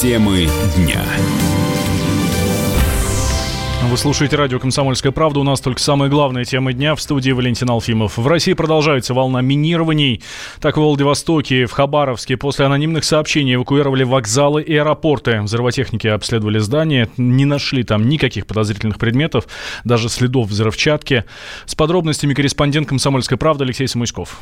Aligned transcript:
Темы 0.00 0.46
дня. 0.76 1.02
Вы 3.90 3.96
слушаете 3.96 4.36
радио 4.36 4.60
«Комсомольская 4.60 5.10
правда». 5.10 5.40
У 5.40 5.42
нас 5.42 5.60
только 5.60 5.80
самые 5.80 6.08
главные 6.08 6.44
темы 6.44 6.72
дня. 6.72 6.94
В 6.94 7.00
студии 7.00 7.32
Валентин 7.32 7.68
Алфимов. 7.68 8.16
В 8.16 8.24
России 8.28 8.52
продолжается 8.52 9.12
волна 9.12 9.40
минирований. 9.40 10.22
Так, 10.60 10.76
в 10.76 10.80
Владивостоке, 10.80 11.66
в 11.66 11.72
Хабаровске 11.72 12.36
после 12.36 12.66
анонимных 12.66 13.02
сообщений 13.02 13.56
эвакуировали 13.56 14.04
вокзалы 14.04 14.62
и 14.62 14.76
аэропорты. 14.76 15.40
Взрывотехники 15.42 16.06
обследовали 16.06 16.60
здание. 16.60 17.08
Не 17.16 17.44
нашли 17.44 17.82
там 17.82 18.08
никаких 18.08 18.46
подозрительных 18.46 18.98
предметов, 18.98 19.48
даже 19.82 20.08
следов 20.08 20.46
взрывчатки. 20.46 21.24
С 21.66 21.74
подробностями 21.74 22.34
корреспондент 22.34 22.86
«Комсомольской 22.86 23.36
правды» 23.36 23.64
Алексей 23.64 23.88
Самуськов 23.88 24.38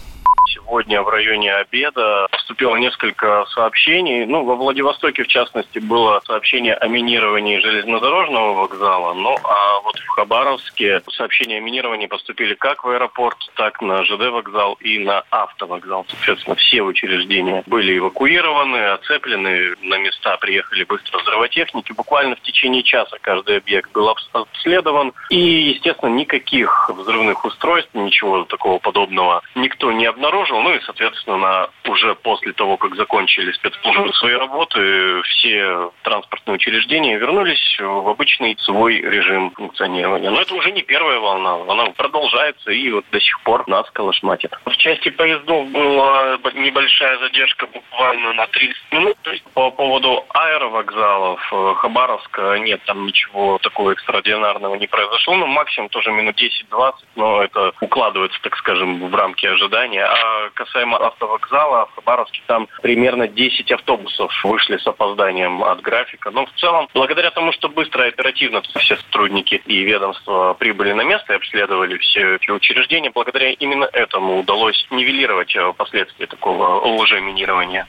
сегодня 0.66 1.02
в 1.02 1.08
районе 1.08 1.54
обеда 1.54 2.26
поступило 2.30 2.76
несколько 2.76 3.46
сообщений. 3.46 4.26
Ну, 4.26 4.44
во 4.44 4.56
Владивостоке, 4.56 5.22
в 5.22 5.28
частности, 5.28 5.78
было 5.78 6.20
сообщение 6.26 6.74
о 6.74 6.88
минировании 6.88 7.58
железнодорожного 7.58 8.52
вокзала. 8.52 9.14
Ну, 9.14 9.36
а 9.44 9.80
вот 9.80 9.98
в 9.98 10.08
Хабаровске 10.08 11.02
сообщения 11.12 11.58
о 11.58 11.60
минировании 11.60 12.06
поступили 12.06 12.54
как 12.54 12.84
в 12.84 12.88
аэропорт, 12.88 13.38
так 13.54 13.80
на 13.80 14.04
ЖД 14.04 14.30
вокзал 14.30 14.74
и 14.80 14.98
на 14.98 15.22
автовокзал. 15.30 16.04
Соответственно, 16.08 16.56
все 16.56 16.82
учреждения 16.82 17.62
были 17.66 17.98
эвакуированы, 17.98 18.92
оцеплены. 18.92 19.74
На 19.82 19.98
места 19.98 20.36
приехали 20.38 20.84
быстро 20.84 21.18
взрывотехники. 21.18 21.92
Буквально 21.92 22.36
в 22.36 22.42
течение 22.42 22.82
часа 22.82 23.16
каждый 23.20 23.58
объект 23.58 23.92
был 23.92 24.12
обследован. 24.32 25.12
И, 25.30 25.38
естественно, 25.38 26.10
никаких 26.10 26.90
взрывных 26.90 27.44
устройств, 27.44 27.90
ничего 27.94 28.44
такого 28.44 28.78
подобного 28.78 29.42
никто 29.54 29.92
не 29.92 30.06
обнаружил 30.06 30.55
продолжил. 30.56 30.62
Ну 30.62 30.74
и, 30.74 30.80
соответственно, 30.84 31.68
уже 31.88 32.14
после 32.16 32.52
того, 32.52 32.76
как 32.76 32.94
закончили 32.96 33.52
спецслужбы 33.52 34.12
свои 34.14 34.34
работы, 34.34 35.22
все 35.22 35.90
транспортные 36.02 36.56
учреждения 36.56 37.18
вернулись 37.18 37.76
в 37.78 38.08
обычный 38.08 38.56
свой 38.60 38.96
режим 39.00 39.50
функционирования. 39.52 40.30
Но 40.30 40.40
это 40.40 40.54
уже 40.54 40.72
не 40.72 40.82
первая 40.82 41.18
волна, 41.18 41.54
она 41.68 41.90
продолжается 41.90 42.70
и 42.70 42.90
вот 42.90 43.04
до 43.10 43.20
сих 43.20 43.40
пор 43.42 43.66
нас 43.68 43.88
колошматит. 43.90 44.52
В 44.64 44.76
части 44.76 45.10
поездов 45.10 45.68
была 45.68 46.38
небольшая 46.54 47.18
задержка 47.18 47.66
буквально 47.66 48.32
на 48.34 48.46
30 48.46 48.76
минут. 48.92 49.16
То 49.22 49.32
есть 49.32 49.44
по 49.54 49.70
поводу 49.70 50.24
аэровокзалов 50.30 51.40
э, 51.52 51.74
Хабаровска 51.76 52.58
нет 52.58 52.80
там 52.86 53.06
ничего 53.06 53.58
такого 53.58 53.92
экстраординарного 53.92 54.74
не 54.76 54.86
произошло. 54.86 55.34
Ну, 55.34 55.46
максимум 55.46 55.88
тоже 55.88 56.10
минут 56.12 56.36
10-20, 56.40 56.92
но 57.16 57.42
это 57.42 57.65
укладывается, 57.80 58.38
так 58.42 58.56
скажем, 58.56 59.08
в 59.08 59.14
рамки 59.14 59.46
ожидания. 59.46 60.04
А 60.04 60.50
касаемо 60.54 60.96
автовокзала, 60.98 61.86
в 61.86 61.94
Хабаровске 61.96 62.42
там 62.46 62.68
примерно 62.82 63.28
10 63.28 63.70
автобусов 63.72 64.32
вышли 64.44 64.76
с 64.78 64.86
опозданием 64.86 65.62
от 65.62 65.80
графика. 65.80 66.30
Но 66.30 66.46
в 66.46 66.52
целом, 66.52 66.88
благодаря 66.94 67.30
тому, 67.30 67.52
что 67.52 67.68
быстро 67.68 68.06
и 68.06 68.08
оперативно 68.08 68.62
все 68.78 68.96
сотрудники 68.96 69.62
и 69.66 69.82
ведомства 69.82 70.54
прибыли 70.54 70.92
на 70.92 71.02
место 71.02 71.32
и 71.32 71.36
обследовали 71.36 71.98
все 71.98 72.36
эти 72.36 72.50
учреждения, 72.50 73.10
благодаря 73.10 73.50
именно 73.50 73.88
этому 73.92 74.38
удалось 74.38 74.86
нивелировать 74.90 75.54
э, 75.56 75.72
последствия 75.76 76.26
такого 76.26 76.86
лжеминирования. 76.86 77.86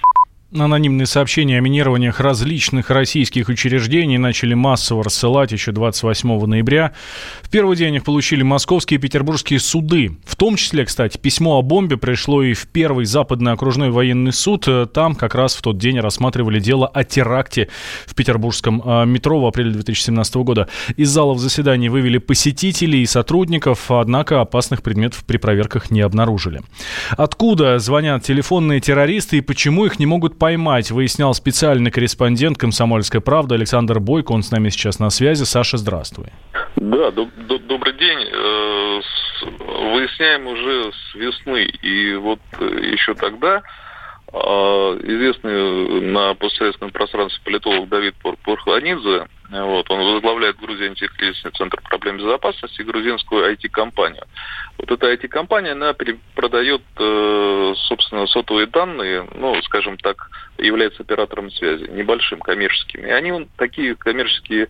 Анонимные 0.55 1.07
сообщения 1.07 1.57
о 1.57 1.59
минированиях 1.59 2.21
различных 2.21 2.89
российских 2.89 3.49
учреждений 3.49 4.17
начали 4.17 4.53
массово 4.53 5.03
рассылать 5.03 5.51
еще 5.51 5.73
28 5.73 6.45
ноября. 6.45 6.93
В 7.41 7.49
первый 7.49 7.75
день 7.75 7.95
их 7.95 8.05
получили 8.05 8.43
московские 8.43 8.97
и 8.97 9.01
петербургские 9.01 9.59
суды. 9.59 10.17
В 10.23 10.37
том 10.37 10.55
числе, 10.55 10.85
кстати, 10.85 11.17
письмо 11.17 11.57
о 11.57 11.61
бомбе 11.61 11.97
пришло 11.97 12.41
и 12.41 12.53
в 12.53 12.65
первый 12.67 13.03
западный 13.03 13.51
окружной 13.51 13.89
военный 13.89 14.31
суд. 14.31 14.65
Там 14.93 15.15
как 15.15 15.35
раз 15.35 15.53
в 15.53 15.61
тот 15.61 15.79
день 15.79 15.99
рассматривали 15.99 16.61
дело 16.61 16.87
о 16.87 17.03
теракте 17.03 17.67
в 18.05 18.15
петербургском 18.15 18.81
а, 18.85 19.03
метро 19.03 19.41
в 19.41 19.45
апреле 19.45 19.71
2017 19.71 20.35
года. 20.37 20.69
Из 20.95 21.09
залов 21.09 21.39
заседаний 21.39 21.89
вывели 21.89 22.19
посетителей 22.19 23.01
и 23.01 23.05
сотрудников, 23.05 23.91
однако 23.91 24.39
опасных 24.39 24.81
предметов 24.81 25.25
при 25.25 25.35
проверках 25.35 25.91
не 25.91 25.99
обнаружили. 25.99 26.61
Откуда 27.17 27.79
звонят 27.79 28.23
телефонные 28.23 28.79
террористы 28.79 29.39
и 29.39 29.41
почему 29.41 29.85
их 29.85 29.99
не 29.99 30.05
могут 30.05 30.36
поймать, 30.37 30.91
выяснял 30.91 31.33
специальный 31.33 31.91
корреспондент 31.91 32.57
«Комсомольской 32.57 33.21
правды» 33.21 33.55
Александр 33.55 33.99
Бойко. 33.99 34.31
Он 34.31 34.43
с 34.43 34.51
нами 34.51 34.69
сейчас 34.69 34.99
на 34.99 35.09
связи. 35.09 35.43
Саша, 35.43 35.77
здравствуй. 35.77 36.27
Да, 36.75 37.09
доб- 37.09 37.31
доб- 37.47 37.65
добрый 37.67 37.93
день. 37.93 38.19
Э, 38.31 39.01
выясняем 39.93 40.47
уже 40.47 40.91
с 40.91 41.15
весны. 41.15 41.63
И 41.81 42.15
вот 42.15 42.39
э, 42.59 42.65
еще 42.93 43.13
тогда 43.15 43.61
известный 44.33 46.01
на 46.01 46.35
постсоветском 46.35 46.91
пространстве 46.91 47.41
политолог 47.43 47.87
Давид 47.87 48.15
Порханидзе, 48.43 49.27
вот, 49.49 49.89
он 49.89 50.13
возглавляет 50.13 50.57
в 50.57 50.61
Грузии 50.61 50.87
антикризисный 50.87 51.51
центр 51.51 51.81
проблем 51.81 52.17
безопасности 52.17 52.81
грузинскую 52.81 53.53
IT-компанию. 53.53 54.23
Вот 54.77 54.91
эта 54.91 55.13
IT-компания, 55.13 55.71
она 55.71 55.95
продает, 56.35 56.81
э, 56.97 57.73
собственно, 57.87 58.27
сотовые 58.27 58.67
данные, 58.67 59.25
ну, 59.35 59.61
скажем 59.63 59.97
так, 59.97 60.29
является 60.57 61.03
оператором 61.03 61.51
связи, 61.51 61.89
небольшим, 61.89 62.39
коммерческим. 62.39 63.05
И 63.05 63.09
они, 63.09 63.47
такие 63.57 63.95
коммерческие 63.95 64.67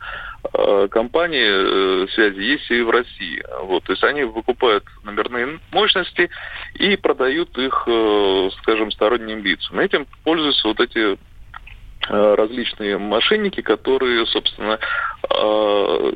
э, 0.53 0.87
компании 0.89 2.03
э, 2.03 2.07
связи 2.09 2.39
есть 2.39 2.69
и 2.71 2.81
в 2.81 2.89
России. 2.89 3.43
Вот, 3.63 3.83
то 3.83 3.93
есть 3.93 4.03
они 4.03 4.23
выкупают 4.23 4.83
номерные 5.03 5.59
мощности 5.71 6.29
и 6.75 6.95
продают 6.97 7.57
их, 7.57 7.87
скажем, 8.61 8.91
сторонним 8.91 9.43
лицам. 9.43 9.79
Этим 9.79 10.05
пользуются 10.23 10.67
вот 10.67 10.79
эти 10.79 11.17
Э, 12.09 12.35
различные 12.35 12.97
мошенники, 12.97 13.59
которые, 13.59 14.25
собственно, 14.27 14.79
э, 15.29 15.35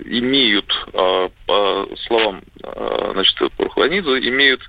имеют, 0.06 0.72
э, 0.94 1.30
по 1.46 1.88
словам 2.08 2.42
значит, 3.12 3.52
Порхланидзе, 3.58 4.30
имеют 4.30 4.62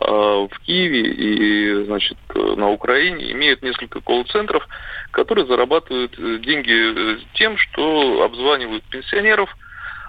в 0.00 0.50
Киеве 0.64 1.02
и, 1.02 1.84
значит, 1.84 2.16
на 2.34 2.70
Украине 2.70 3.30
имеют 3.32 3.62
несколько 3.62 4.00
колл-центров, 4.00 4.66
которые 5.10 5.46
зарабатывают 5.46 6.16
деньги 6.40 7.18
тем, 7.34 7.58
что 7.58 8.22
обзванивают 8.22 8.82
пенсионеров, 8.84 9.54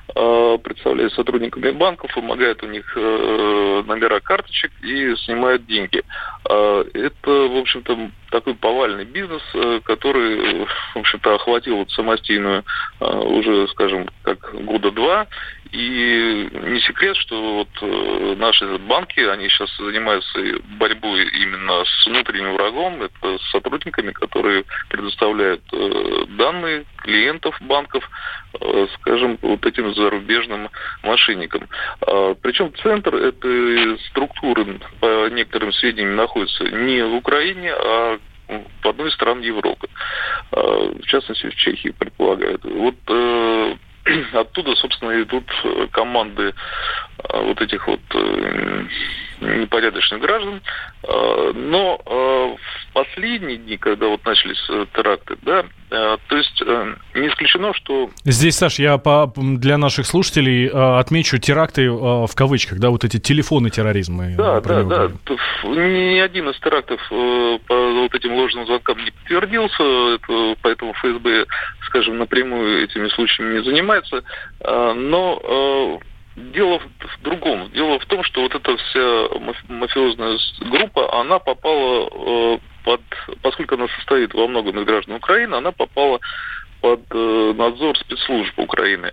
представляют 0.08 1.14
сотрудниками 1.14 1.72
банков, 1.72 2.14
помогают 2.14 2.64
у 2.64 2.68
них 2.68 2.96
номера 2.96 4.20
карточек 4.22 4.72
и 4.82 5.16
снимают 5.18 5.66
деньги. 5.66 6.04
Это, 6.46 7.32
в 7.32 7.58
общем-то, 7.58 8.12
такой 8.32 8.56
повальный 8.56 9.06
бизнес, 9.06 9.44
э, 9.54 9.82
который, 9.84 10.66
в 10.96 11.00
общем-то, 11.00 11.36
охватил 11.36 11.78
вот 11.78 11.92
самостийную 11.92 12.64
э, 13.00 13.06
уже, 13.06 13.68
скажем, 13.68 14.10
как 14.24 14.56
года 14.66 14.92
два. 14.92 15.28
И 15.72 16.50
не 16.52 16.82
секрет, 16.82 17.16
что 17.16 17.58
вот 17.60 17.70
э, 17.82 18.36
наши 18.38 18.78
банки, 18.80 19.20
они 19.20 19.48
сейчас 19.50 19.70
занимаются 19.78 20.40
борьбой 20.80 21.30
именно 21.30 21.86
с 21.86 22.08
внутренним 22.08 22.56
врагом, 22.56 23.04
это 23.04 23.38
с 23.38 23.52
сотрудниками, 23.52 24.12
которые 24.12 24.66
предоставляют 24.90 25.62
данные 26.38 26.86
клиентов 26.98 27.56
банков, 27.62 28.10
скажем, 28.96 29.38
вот 29.42 29.66
этим 29.66 29.94
зарубежным 29.96 30.70
мошенникам. 31.04 31.68
А, 32.02 32.36
Причем 32.36 32.74
центр 32.76 33.16
этой 33.16 33.98
структуры, 34.10 34.80
по 35.00 35.30
некоторым 35.30 35.72
сведениям, 35.74 36.16
находится 36.16 36.31
не 36.36 37.04
в 37.04 37.16
Украине, 37.16 37.74
а 37.74 38.20
в 38.84 38.88
одной 38.88 39.10
из 39.10 39.14
стран 39.14 39.42
Европы, 39.42 39.88
а, 40.52 40.92
в 40.94 41.06
частности 41.06 41.48
в 41.48 41.56
Чехии, 41.56 41.90
предполагают. 41.90 42.64
Вот 42.64 42.96
э, 43.08 43.76
оттуда, 44.34 44.76
собственно, 44.76 45.22
идут 45.22 45.46
команды 45.92 46.54
а, 46.54 46.54
вот 47.30 47.62
этих 47.62 47.88
вот 47.88 48.00
э, 48.14 48.84
непорядочных 49.42 50.22
граждан. 50.22 50.62
А, 51.04 51.52
но 51.54 52.00
в 52.06 52.94
последние 52.94 53.58
дни, 53.58 53.78
когда 53.78 54.08
вот 54.08 54.24
начались 54.26 54.64
э, 54.70 54.86
теракты, 54.94 55.36
да, 55.42 55.64
то 55.90 56.38
есть 56.38 56.62
не 57.16 57.28
исключено, 57.28 57.74
что... 57.74 58.10
Здесь, 58.24 58.56
Саш, 58.56 58.80
я 58.80 58.98
по, 58.98 59.34
для 59.36 59.78
наших 59.78 60.06
слушателей 60.06 60.70
отмечу 60.70 61.38
теракты 61.38 61.92
в 61.92 62.32
кавычках, 62.34 62.80
да, 62.80 62.92
вот 62.92 63.04
эти 63.04 63.20
телефоны 63.20 63.70
терроризма. 63.70 64.30
Да, 64.38 64.62
да, 64.62 64.84
да. 64.84 65.12
Ни 65.66 66.20
один 66.20 66.50
из 66.50 66.58
терактов 66.62 67.02
по 67.10 67.60
вот 67.76 68.16
этим 68.16 68.34
ложным 68.36 68.66
звонкам 68.68 69.04
не 69.04 69.12
подтвердился, 69.12 70.18
поэтому 70.62 70.94
ФСБ, 70.94 71.46
скажем, 71.88 72.20
напрямую 72.20 72.86
этими 72.86 73.10
случаями 73.10 73.58
не 73.58 73.64
занимается. 73.66 74.24
Но 74.64 76.00
Дело 76.36 76.80
в 76.80 77.24
другом. 77.24 77.70
Дело 77.72 78.00
в 78.00 78.06
том, 78.06 78.24
что 78.24 78.42
вот 78.42 78.56
эта 78.56 78.78
вся 78.78 79.28
мафиозная 79.68 80.38
группа, 80.62 81.20
она 81.20 81.40
попала 81.40 82.10
э, 82.10 82.60
под, 82.86 83.02
поскольку 83.42 83.76
она 83.76 83.88
состоит 83.98 84.34
во 84.34 84.48
многом 84.48 84.80
из 84.80 84.86
граждан 84.86 85.16
Украины, 85.16 85.56
она 85.56 85.72
попала 85.74 86.22
под 86.82 87.02
э, 87.12 87.54
надзор 87.56 87.98
спецслужб 87.98 88.58
Украины. 88.58 89.12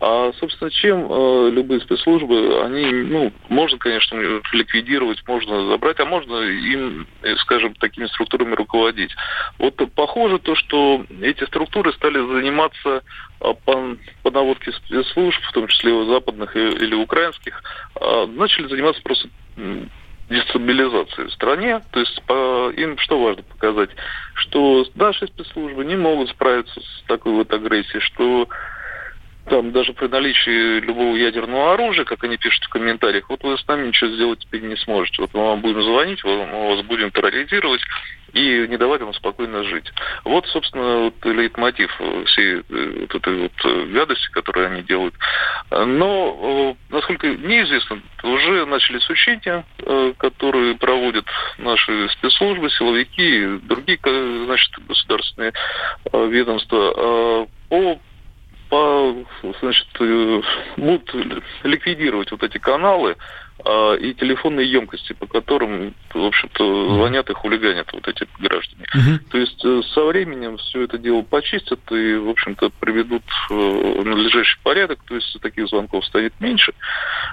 А, 0.00 0.32
собственно, 0.38 0.70
чем 0.70 1.06
э, 1.08 1.50
любые 1.50 1.80
спецслужбы, 1.80 2.62
они, 2.64 2.86
ну, 2.86 3.32
можно, 3.48 3.78
конечно, 3.78 4.20
ликвидировать, 4.52 5.22
можно 5.26 5.66
забрать, 5.68 6.00
а 6.00 6.04
можно 6.04 6.36
им, 6.42 7.06
э, 7.22 7.36
скажем, 7.36 7.74
такими 7.74 8.06
структурами 8.06 8.54
руководить. 8.54 9.14
Вот 9.58 9.80
похоже 9.94 10.38
то, 10.38 10.54
что 10.56 11.04
эти 11.22 11.44
структуры 11.44 11.92
стали 11.92 12.18
заниматься 12.18 13.02
а, 13.40 13.54
по, 13.54 13.96
по 14.22 14.30
наводке 14.30 14.72
спецслужб, 14.72 15.40
в 15.42 15.52
том 15.52 15.68
числе 15.68 16.04
западных 16.06 16.56
или 16.56 16.94
украинских, 16.94 17.62
а, 17.94 18.26
начали 18.26 18.66
заниматься 18.66 19.00
просто 19.02 19.28
дестабилизации 20.28 21.24
в 21.24 21.32
стране. 21.32 21.82
То 21.90 22.00
есть 22.00 22.22
по, 22.26 22.70
им 22.70 22.98
что 22.98 23.22
важно 23.22 23.42
показать? 23.42 23.90
Что 24.34 24.84
наши 24.94 25.26
спецслужбы 25.26 25.84
не 25.84 25.96
могут 25.96 26.30
справиться 26.30 26.80
с 26.80 27.04
такой 27.06 27.32
вот 27.32 27.52
агрессией, 27.52 28.00
что 28.00 28.48
там 29.46 29.72
даже 29.72 29.92
при 29.92 30.06
наличии 30.06 30.80
любого 30.80 31.16
ядерного 31.16 31.74
оружия, 31.74 32.04
как 32.04 32.24
они 32.24 32.36
пишут 32.36 32.64
в 32.64 32.68
комментариях, 32.68 33.28
вот 33.28 33.42
вы 33.42 33.58
с 33.58 33.66
нами 33.66 33.88
ничего 33.88 34.10
сделать 34.10 34.40
теперь 34.40 34.62
не 34.62 34.76
сможете. 34.76 35.22
Вот 35.22 35.34
мы 35.34 35.44
вам 35.44 35.60
будем 35.60 35.82
звонить, 35.82 36.24
мы 36.24 36.74
вас 36.74 36.82
будем 36.82 37.10
терроризировать 37.10 37.82
и 38.34 38.66
не 38.68 38.76
давать 38.76 39.00
вам 39.00 39.14
спокойно 39.14 39.62
жить. 39.64 39.90
Вот, 40.24 40.46
собственно, 40.48 41.04
вот 41.04 41.14
лейтмотив 41.24 41.90
всей 42.26 42.62
э, 42.68 42.96
вот 43.00 43.14
этой 43.14 43.42
вот 43.42 43.52
э, 43.64 43.86
гадости, 43.86 44.28
которую 44.32 44.66
они 44.66 44.82
делают. 44.82 45.14
Но, 45.70 46.76
э, 46.90 46.92
насколько 46.92 47.28
мне 47.28 47.62
известно, 47.62 48.00
уже 48.24 48.66
начались 48.66 49.08
учения, 49.08 49.64
которые 50.18 50.74
проводят 50.76 51.26
наши 51.58 52.08
спецслужбы, 52.08 52.70
силовики 52.70 53.44
и 53.44 53.58
другие, 53.58 53.98
значит, 54.46 54.72
государственные 54.86 55.52
ведомства 56.12 57.46
по 57.68 57.74
по, 57.74 57.98
значит, 59.60 59.86
э, 60.00 60.42
будут 60.76 61.14
ликвидировать 61.62 62.30
вот 62.30 62.42
эти 62.42 62.58
каналы, 62.58 63.16
и 63.64 64.14
телефонные 64.14 64.70
емкости, 64.70 65.14
по 65.14 65.26
которым, 65.26 65.94
в 66.12 66.24
общем-то, 66.24 66.94
звонят 66.94 67.30
и 67.30 67.32
хулиганят 67.32 67.90
вот 67.92 68.06
эти 68.06 68.26
граждане. 68.38 68.84
Угу. 68.94 69.30
То 69.30 69.38
есть 69.38 69.64
э, 69.64 69.80
со 69.94 70.04
временем 70.04 70.58
все 70.58 70.82
это 70.82 70.98
дело 70.98 71.22
почистят 71.22 71.80
и, 71.90 72.16
в 72.16 72.28
общем-то, 72.28 72.70
приведут 72.80 73.22
в 73.48 74.04
надлежащий 74.04 74.58
порядок, 74.62 75.00
то 75.06 75.14
есть 75.14 75.40
таких 75.40 75.68
звонков 75.68 76.04
станет 76.04 76.38
меньше. 76.40 76.74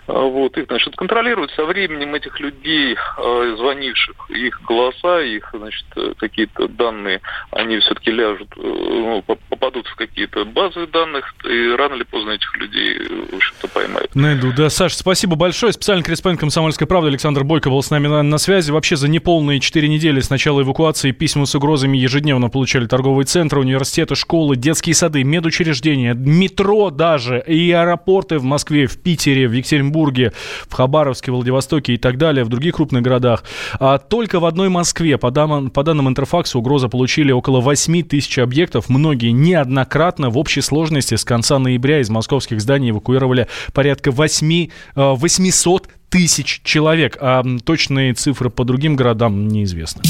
А, 0.07 0.13
вот, 0.13 0.57
их 0.57 0.69
начнут 0.69 0.95
контролировать. 0.95 1.51
Со 1.51 1.65
временем 1.65 2.15
этих 2.15 2.39
людей, 2.39 2.95
а, 3.17 3.55
звонивших, 3.57 4.29
их 4.29 4.61
голоса, 4.63 5.21
их, 5.21 5.49
значит, 5.53 5.85
какие-то 6.17 6.67
данные, 6.69 7.21
они 7.51 7.77
все-таки 7.79 8.11
ляжут, 8.11 8.49
э, 8.55 8.61
ну, 8.61 9.21
попадут 9.21 9.87
в 9.87 9.95
какие-то 9.95 10.45
базы 10.45 10.87
данных, 10.87 11.33
и 11.43 11.75
рано 11.75 11.95
или 11.95 12.03
поздно 12.03 12.31
этих 12.31 12.55
людей, 12.55 12.99
в 13.31 13.35
общем-то, 13.35 13.67
поймают. 13.67 14.15
Найду, 14.15 14.53
да. 14.55 14.69
Саша, 14.69 14.95
спасибо 14.95 15.35
большое. 15.35 15.73
Специальный 15.73 16.03
корреспондент 16.03 16.20
«Комсомольской 16.21 16.85
правды» 16.85 17.09
Александр 17.09 17.43
Бойко 17.43 17.69
был 17.69 17.81
с 17.81 17.89
нами 17.89 18.07
на, 18.07 18.21
на 18.21 18.37
связи. 18.37 18.71
Вообще 18.71 18.95
за 18.95 19.07
неполные 19.07 19.59
четыре 19.59 19.87
недели 19.87 20.19
с 20.19 20.29
начала 20.29 20.61
эвакуации 20.61 21.11
письма 21.11 21.45
с 21.45 21.55
угрозами 21.55 21.97
ежедневно 21.97 22.49
получали 22.49 22.85
торговые 22.85 23.25
центры, 23.25 23.59
университеты, 23.59 24.15
школы, 24.15 24.55
детские 24.55 24.93
сады, 24.93 25.23
медучреждения, 25.23 26.13
метро 26.13 26.91
даже, 26.91 27.43
и 27.45 27.71
аэропорты 27.71 28.37
в 28.37 28.43
Москве, 28.43 28.85
в 28.85 28.97
Питере, 28.99 29.47
в 29.47 29.53
Екатеринбурге, 29.53 30.33
в 30.69 30.73
Хабаровске, 30.73 31.31
Владивостоке 31.31 31.93
и 31.93 31.97
так 31.97 32.17
далее, 32.17 32.43
в 32.43 32.49
других 32.49 32.75
крупных 32.75 33.01
городах. 33.01 33.43
А 33.79 33.97
только 33.97 34.39
в 34.39 34.45
одной 34.45 34.69
Москве, 34.69 35.17
по 35.17 35.31
данным, 35.31 35.71
по 35.71 35.83
данным 35.83 36.07
Интерфакса, 36.07 36.59
угроза 36.59 36.87
получили 36.87 37.31
около 37.31 37.61
8 37.61 38.03
тысяч 38.03 38.37
объектов, 38.37 38.89
многие 38.89 39.31
неоднократно. 39.31 40.29
В 40.29 40.37
общей 40.37 40.61
сложности 40.61 41.15
с 41.15 41.25
конца 41.25 41.57
ноября 41.57 41.99
из 42.01 42.09
московских 42.09 42.61
зданий 42.61 42.91
эвакуировали 42.91 43.47
порядка 43.73 44.11
8, 44.11 44.69
800 44.95 45.87
тысяч 46.11 46.61
человек, 46.63 47.17
а 47.19 47.43
точные 47.63 48.13
цифры 48.13 48.51
по 48.51 48.65
другим 48.65 48.95
городам 48.95 49.47
неизвестны. 49.47 50.03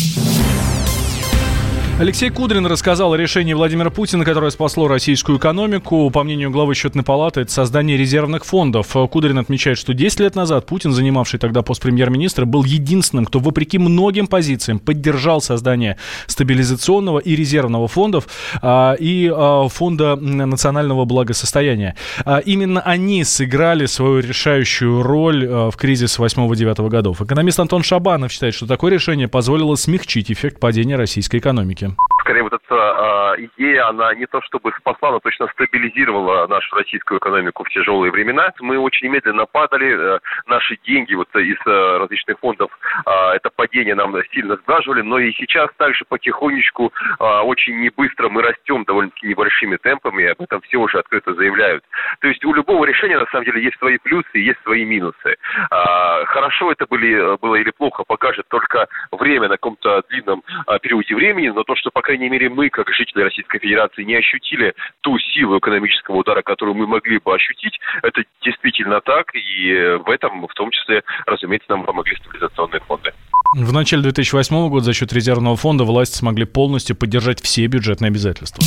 Алексей 2.02 2.32
Кудрин 2.32 2.66
рассказал 2.66 3.14
о 3.14 3.16
решении 3.16 3.54
Владимира 3.54 3.92
Путина, 3.92 4.26
которое 4.26 4.50
спасло 4.50 4.88
российскую 4.88 5.38
экономику. 5.38 6.10
По 6.10 6.24
мнению 6.24 6.50
главы 6.50 6.74
счетной 6.74 7.04
палаты, 7.04 7.42
это 7.42 7.52
создание 7.52 7.96
резервных 7.96 8.44
фондов. 8.44 8.96
Кудрин 9.12 9.38
отмечает, 9.38 9.78
что 9.78 9.94
10 9.94 10.22
лет 10.22 10.36
назад 10.36 10.66
Путин, 10.66 10.94
занимавший 10.94 11.40
тогда 11.40 11.62
пост 11.62 11.80
премьер-министра, 11.80 12.46
был 12.46 12.64
единственным, 12.64 13.26
кто, 13.26 13.38
вопреки 13.38 13.78
многим 13.78 14.26
позициям, 14.26 14.80
поддержал 14.80 15.42
создание 15.42 15.98
стабилизационного 16.26 17.20
и 17.20 17.36
резервного 17.36 17.88
фондов 17.88 18.28
а, 18.64 18.94
и 18.94 19.32
а, 19.32 19.68
фонда 19.68 20.16
национального 20.16 21.06
благосостояния. 21.06 21.96
А, 22.26 22.40
именно 22.40 22.82
они 22.82 23.24
сыграли 23.24 23.86
свою 23.86 24.22
решающую 24.22 25.04
роль 25.04 25.48
в 25.48 25.74
кризис 25.78 26.18
8-9 26.18 26.90
годов. 26.90 27.22
Экономист 27.22 27.60
Антон 27.60 27.84
Шабанов 27.84 28.32
считает, 28.32 28.56
что 28.56 28.66
такое 28.66 28.92
решение 28.92 29.28
позволило 29.28 29.76
смягчить 29.76 30.32
эффект 30.32 30.60
падения 30.60 30.96
российской 30.96 31.38
экономики 31.38 31.91
скорее 32.22 32.44
вот 32.44 32.54
эта 32.72 33.36
э, 33.38 33.46
идея, 33.58 33.88
она 33.88 34.14
не 34.16 34.26
то 34.26 34.42
чтобы 34.42 34.72
спасла, 34.78 35.12
но 35.12 35.20
точно 35.20 35.48
стабилизировала 35.48 36.48
нашу 36.48 36.76
российскую 36.76 37.20
экономику 37.20 37.64
в 37.64 37.70
тяжелые 37.70 38.12
времена. 38.12 38.52
Мы 38.60 38.78
очень 38.78 39.10
медленно 39.10 39.46
падали, 39.46 40.16
э, 40.16 40.20
наши 40.48 40.78
деньги 40.86 41.14
вот 41.14 41.28
из 41.36 41.58
э, 41.66 41.98
различных 41.98 42.40
фондов 42.40 42.72
э, 43.06 43.12
это 43.36 43.50
падение 43.56 43.96
нам 43.96 44.16
сильно 44.34 44.56
сглаживали, 44.58 45.02
но 45.02 45.20
и 45.20 45.32
сейчас 45.34 45.70
также 45.78 46.06
потихонечку, 46.06 46.94
э, 47.20 47.24
очень 47.24 47.80
небыстро 47.80 48.30
мы 48.30 48.42
растем 48.42 48.84
довольно-таки 48.86 49.28
небольшими 49.28 49.78
темпами, 49.78 50.26
об 50.26 50.42
этом 50.42 50.62
все 50.62 50.78
уже 50.78 51.00
открыто 51.00 51.34
заявляют. 51.34 51.84
То 52.20 52.28
есть 52.28 52.44
у 52.46 52.54
любого 52.54 52.86
решения 52.86 53.18
на 53.18 53.26
самом 53.28 53.46
деле 53.46 53.64
есть 53.64 53.78
свои 53.78 53.98
плюсы 53.98 54.30
и 54.34 54.42
есть 54.42 54.62
свои 54.64 54.86
минусы. 54.86 55.36
Э, 55.72 56.26
хорошо 56.26 56.72
это 56.72 56.86
были, 56.86 57.38
было 57.38 57.56
или 57.56 57.72
плохо, 57.72 58.04
покажет 58.08 58.48
только 58.50 58.88
время 59.12 59.48
на 59.48 59.56
каком-то 59.56 60.04
длинном 60.10 60.44
э, 60.68 60.80
периоде 60.80 61.16
времени, 61.16 61.50
но 61.50 61.64
то, 61.64 61.76
что, 61.76 61.92
по 61.92 62.02
крайней 62.02 62.30
мере, 62.30 62.50
мы, 62.50 62.61
как 62.70 62.90
жители 62.94 63.24
Российской 63.24 63.60
Федерации, 63.60 64.04
не 64.04 64.16
ощутили 64.16 64.74
ту 65.02 65.18
силу 65.20 65.60
экономического 65.60 66.18
удара, 66.18 66.42
которую 66.42 66.76
мы 66.76 66.88
могли 66.88 67.20
бы 67.20 67.34
ощутить, 67.34 67.80
это 68.02 68.24
действительно 68.44 69.02
так, 69.02 69.34
и 69.36 69.98
в 70.06 70.10
этом, 70.10 70.48
в 70.48 70.54
том 70.54 70.72
числе, 70.72 71.04
разумеется, 71.26 71.70
нам 71.70 71.84
помогли 71.84 72.16
стабилизационные 72.18 72.82
фонды. 72.82 73.14
В 73.54 73.74
начале 73.74 74.04
2008 74.04 74.70
года 74.70 74.86
за 74.86 74.94
счет 74.94 75.12
резервного 75.12 75.58
фонда 75.58 75.84
власти 75.84 76.16
смогли 76.16 76.46
полностью 76.46 76.96
поддержать 76.96 77.42
все 77.42 77.66
бюджетные 77.68 78.08
обязательства. 78.08 78.64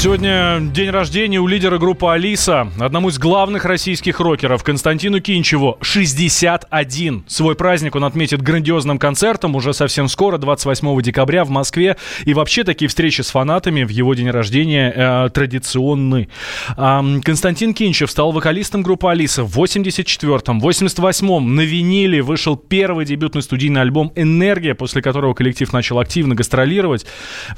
Сегодня 0.00 0.60
день 0.60 0.88
рождения 0.88 1.40
у 1.40 1.46
лидера 1.46 1.76
группы 1.76 2.06
«Алиса», 2.06 2.72
одному 2.80 3.10
из 3.10 3.18
главных 3.18 3.66
российских 3.66 4.18
рокеров, 4.18 4.64
Константину 4.64 5.20
Кинчеву, 5.20 5.76
61. 5.82 7.24
Свой 7.28 7.54
праздник 7.54 7.94
он 7.96 8.04
отметит 8.04 8.40
грандиозным 8.40 8.98
концертом 8.98 9.56
уже 9.56 9.74
совсем 9.74 10.08
скоро, 10.08 10.38
28 10.38 11.02
декабря 11.02 11.44
в 11.44 11.50
Москве. 11.50 11.98
И 12.24 12.32
вообще 12.32 12.64
такие 12.64 12.88
встречи 12.88 13.20
с 13.20 13.28
фанатами 13.28 13.84
в 13.84 13.90
его 13.90 14.14
день 14.14 14.30
рождения 14.30 14.90
э, 14.90 15.28
традиционны. 15.34 16.30
Э, 16.78 17.20
Константин 17.22 17.74
Кинчев 17.74 18.10
стал 18.10 18.32
вокалистом 18.32 18.80
группы 18.80 19.06
«Алиса» 19.06 19.44
в 19.44 19.54
84-м. 19.58 20.60
В 20.60 20.66
88-м 20.66 21.56
на 21.56 21.60
виниле 21.60 22.22
вышел 22.22 22.56
первый 22.56 23.04
дебютный 23.04 23.42
студийный 23.42 23.82
альбом 23.82 24.14
«Энергия», 24.16 24.74
после 24.74 25.02
которого 25.02 25.34
коллектив 25.34 25.70
начал 25.74 25.98
активно 25.98 26.34
гастролировать. 26.34 27.04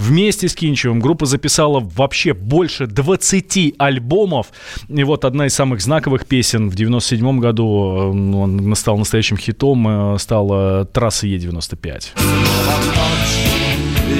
Вместе 0.00 0.48
с 0.48 0.56
Кинчевым 0.56 0.98
группа 0.98 1.24
записала 1.24 1.78
вообще 1.78 2.31
больше 2.34 2.86
20 2.86 3.74
альбомов. 3.78 4.48
И 4.88 5.04
вот 5.04 5.24
одна 5.24 5.46
из 5.46 5.54
самых 5.54 5.80
знаковых 5.80 6.26
песен 6.26 6.68
в 6.68 6.74
97 6.74 7.40
году, 7.40 7.66
э, 7.66 8.36
он 8.36 8.74
стал 8.76 8.98
настоящим 8.98 9.36
хитом, 9.36 10.14
э, 10.14 10.18
стала 10.18 10.84
«Трасса 10.84 11.26
Е-95». 11.26 12.12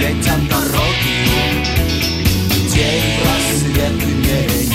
летят 0.02 0.40
дороги, 0.48 1.30
день 2.74 3.20
просветы 3.20 3.86
менять. 4.04 4.70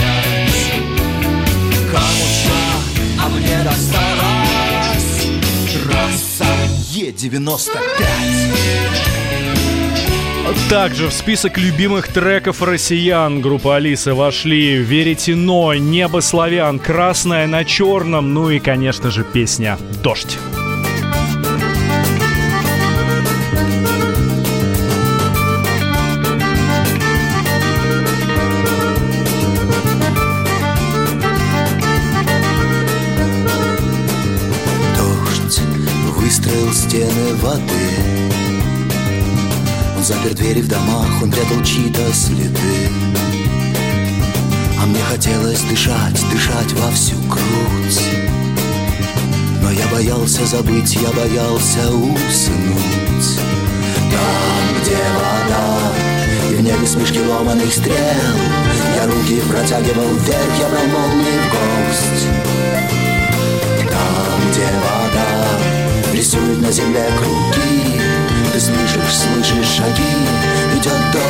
Кому 1.92 2.28
а 3.20 3.22
мне 3.30 3.58
досталась 3.64 5.28
трасса 5.84 6.52
Е-95. 6.92 7.68
Также 10.70 11.08
в 11.08 11.14
список 11.14 11.58
любимых 11.58 12.08
треков 12.10 12.62
россиян. 12.62 13.42
Группа 13.42 13.78
Алисы 13.78 14.14
вошли. 14.14 14.76
«Веретено», 14.76 15.74
«Небо 15.74 16.20
славян», 16.20 16.80
«Красное 16.80 17.48
на 17.48 17.64
черном», 17.64 18.34
ну 18.34 18.50
и, 18.50 18.60
конечно 18.60 19.10
же, 19.10 19.24
песня 19.24 19.78
«Дождь». 20.04 20.38
Дождь 34.98 35.62
выстроил 36.18 36.74
стены 36.74 37.36
воды 37.36 37.77
запер 40.18 40.36
двери 40.36 40.62
в 40.62 40.68
домах, 40.68 41.08
он 41.22 41.32
прятал 41.32 41.64
чьи-то 41.64 42.14
следы. 42.14 42.90
А 44.82 44.86
мне 44.86 45.02
хотелось 45.02 45.62
дышать, 45.62 46.24
дышать 46.32 46.72
во 46.74 46.92
всю 46.92 47.16
грудь. 47.24 48.02
Но 49.62 49.72
я 49.72 49.88
боялся 49.88 50.46
забыть, 50.46 50.96
я 50.96 51.12
боялся 51.12 51.90
уснуть. 51.92 53.40
Там, 54.12 54.82
где 54.82 54.98
вода, 55.18 55.94
и 56.52 56.56
в 56.56 56.62
небе 56.62 56.86
вспышки 56.86 57.20
ломаных 57.20 57.72
стрел 57.72 57.96
Я 58.96 59.06
руки 59.06 59.42
протягивал 59.42 60.16
вверх, 60.16 60.60
я 60.60 60.70
брал 60.70 60.88
молнии 60.88 61.40
в 61.40 61.48
гость. 61.52 62.28
Там, 63.90 64.52
где 64.52 64.68
вода, 64.84 66.14
рисует 66.14 66.62
на 66.62 66.72
земле 66.72 67.06
круги 67.18 67.87
Слышишь, 68.60 69.16
слышишь 69.16 69.68
шаги, 69.68 70.02
идет 70.76 71.12
дождь 71.14 71.27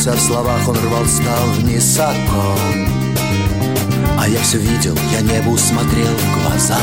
Путался 0.00 0.18
в 0.18 0.26
словах, 0.26 0.66
он 0.66 0.76
рвал, 0.76 1.04
стал 1.04 1.46
высоко. 1.58 2.56
А 4.18 4.26
я 4.26 4.40
все 4.40 4.56
видел, 4.56 4.96
я 5.12 5.20
небу 5.20 5.58
смотрел 5.58 6.16
в 6.16 6.42
глаза. 6.42 6.78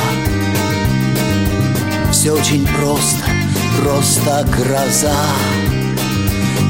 Все 2.12 2.34
очень 2.34 2.68
просто, 2.68 3.26
просто 3.82 4.48
гроза. 4.56 5.16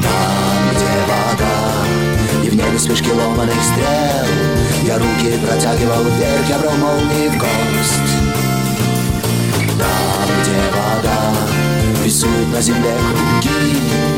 Там, 0.02 0.70
где 0.70 0.86
вода 1.04 2.44
И 2.44 2.48
в 2.48 2.54
небе 2.54 2.78
вспышки 2.78 3.10
ломаных 3.10 3.62
стрел. 3.62 4.86
Я 4.86 4.98
руки 4.98 5.38
протягивал 5.46 6.02
вверх, 6.02 6.48
я 6.48 6.58
брал 6.60 6.76
молнии 6.78 7.28
в 7.28 7.36
гость 7.36 8.14
Там, 9.78 10.28
где 10.40 10.56
вода 10.72 12.04
Рисует 12.04 12.48
на 12.50 12.62
земле 12.62 12.94
круги 13.10 14.17